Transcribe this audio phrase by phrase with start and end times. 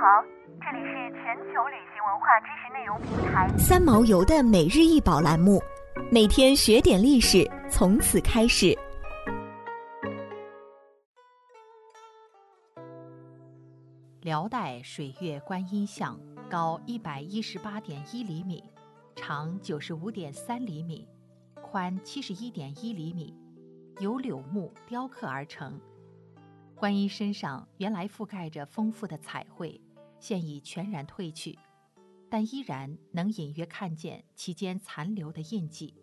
[0.00, 0.22] 好，
[0.60, 5.60] 这里是全球旅行文化知识内容平台三毛游的每日一宝栏目，
[6.08, 8.78] 每天学点历史，从此开始。
[14.20, 16.16] 辽代水月观音像
[16.48, 18.62] 高一百一十八点一厘米，
[19.16, 21.08] 长九十五点三厘米，
[21.60, 23.36] 宽七十一点一厘米，
[23.98, 25.76] 由柳木雕刻而成。
[26.76, 29.80] 观音身上原来覆盖着丰富的彩绘，
[30.20, 31.58] 现已全然褪去，
[32.28, 35.94] 但依然能隐约看见其间残留的印记。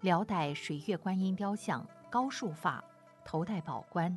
[0.00, 2.82] 辽代水月观音雕像高束发，
[3.24, 4.16] 头戴宝冠。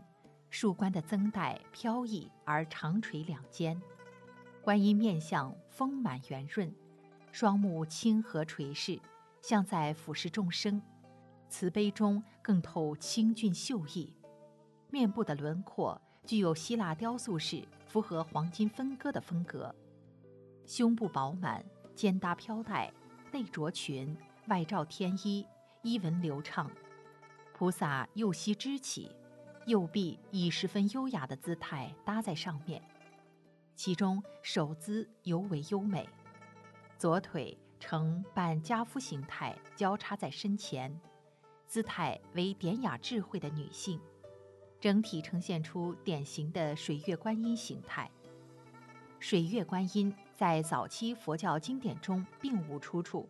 [0.52, 3.82] 束冠的增带飘逸而长垂两肩，
[4.62, 6.74] 观音面相丰满圆润，
[7.34, 8.98] 双目清和垂视，
[9.42, 10.82] 像在俯视众生，
[11.50, 14.14] 慈悲中更透清俊秀逸。
[14.90, 19.74] 面部的轮廓具有希腊雕塑式符合黄金分割的风格，
[20.66, 21.64] 胸部饱满，
[21.96, 22.92] 肩搭飘带，
[23.32, 25.48] 内着裙，外罩天衣，
[25.82, 26.70] 衣纹流畅。
[27.54, 29.10] 菩萨右膝支起。
[29.66, 32.84] 右臂以十分优雅的姿态搭在上面，
[33.78, 36.06] 其中手姿尤为优美，
[36.98, 41.00] 左腿呈半家夫形态交叉在身前，
[41.66, 44.02] 姿态为典雅智慧的女性，
[44.86, 48.08] 整体呈现出典型的水月观音形态。
[49.18, 53.28] 水月观音在早期佛教经典中并无出处，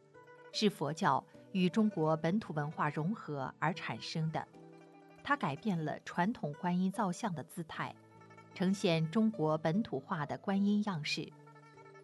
[0.51, 4.45] 是佛教与中国本土文化融合而产生的。
[5.23, 7.95] 它改变了传统观音造像的姿态，
[8.53, 11.31] 呈现中国本土化的观音样式。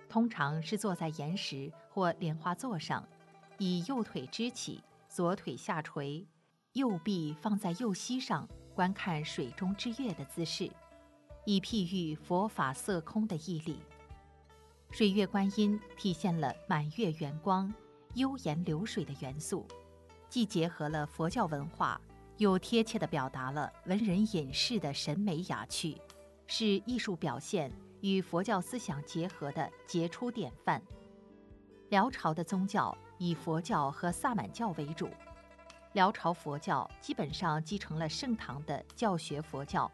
[0.08, 3.06] 通常是坐在岩石或莲花座上，
[3.58, 6.26] 以右腿支起，左腿下垂，
[6.72, 10.70] 右臂放在右膝上，观看水中之月的姿势，
[11.46, 13.80] 以譬喻佛法色空的毅力。
[14.90, 17.74] 水月观音体现了满月圆光、
[18.16, 19.66] 悠闲流水的元素，
[20.30, 22.00] 既结合了佛教文化。
[22.38, 25.96] 又贴切地表达了文人隐士的审美雅趣，
[26.48, 30.82] 是艺术表现与佛教思想结合的杰出典范。
[31.90, 35.08] 辽朝的宗教以佛教和萨满教为主，
[35.94, 39.92] 辽朝佛教基本上继承了盛唐的教学佛教。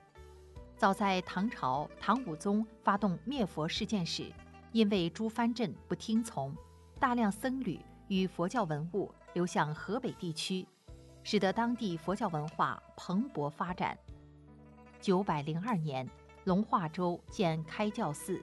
[0.75, 4.31] 早在唐朝，唐武宗发动灭佛事件时，
[4.71, 6.55] 因为朱藩镇不听从，
[6.99, 10.67] 大量僧侣与佛教文物流向河北地区。
[11.23, 13.97] 使得当地佛教文化蓬勃发展。
[15.01, 16.09] 九百零二年，
[16.45, 18.41] 龙化州建开教寺，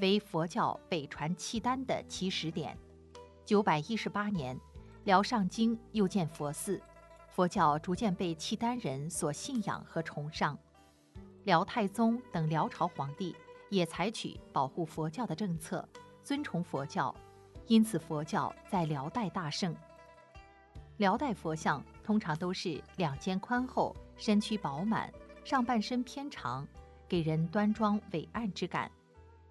[0.00, 2.76] 为佛教北传契丹的起始点。
[3.44, 4.58] 九百一十八年，
[5.04, 6.82] 辽上京又建佛寺，
[7.34, 10.56] 佛教逐渐被契丹人所信仰和崇尚。
[11.42, 13.34] 辽太宗等辽朝皇帝
[13.70, 15.86] 也采取保护佛教的政策，
[16.22, 17.12] 尊崇佛教，
[17.66, 19.74] 因此佛教在辽代大盛。
[20.98, 25.12] 辽代佛像通常都是两肩宽厚、身躯饱满、
[25.44, 26.64] 上半身偏长，
[27.08, 28.88] 给人端庄伟岸之感，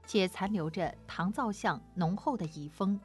[0.08, 2.98] 且残留着唐造像浓厚的遗风。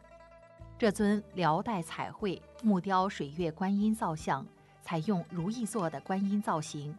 [0.78, 4.46] 这尊辽代彩绘木雕水月观音造像，
[4.82, 6.96] 采用如意座的观音造型，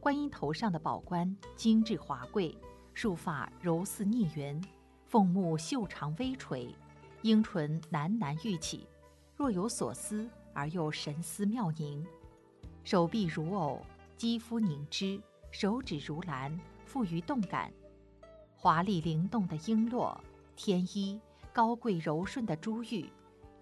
[0.00, 2.56] 观音头上的宝冠精致华贵，
[2.94, 4.62] 束发柔似逆云，
[5.06, 6.74] 凤目秀长微垂，
[7.22, 8.86] 樱唇喃喃欲起，
[9.36, 10.28] 若有所思。
[10.54, 12.06] 而又神思妙凝，
[12.84, 13.80] 手臂如藕，
[14.18, 15.18] 肌肤凝脂，
[15.50, 17.72] 手指如兰，富于动感。
[18.54, 20.14] 华丽灵动的璎珞、
[20.54, 21.18] 天衣，
[21.54, 23.08] 高贵柔顺的珠玉，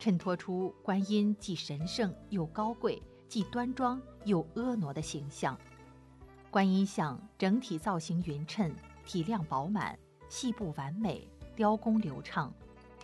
[0.00, 3.00] 衬托出观音既神圣又高贵，
[3.30, 5.56] 既端庄又婀娜的形象。
[6.50, 8.74] 观音像整体造型匀称，
[9.06, 9.96] 体量饱满，
[10.28, 11.24] 细部完美，
[11.54, 12.52] 雕工流畅，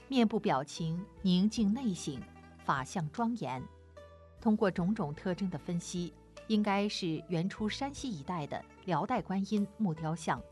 [0.09, 2.21] 面部表情宁静内省，
[2.65, 3.63] 法相庄严。
[4.41, 6.13] 通过种种特征的分析，
[6.49, 10.43] 应该是原出山西一带的辽代观音木雕像。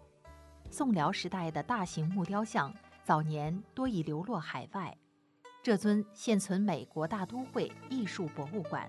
[0.70, 2.72] 宋辽时代的大型木雕像
[3.02, 4.96] 早年多已流落海外，
[5.64, 8.88] 这尊现存美国大都会艺术博物馆。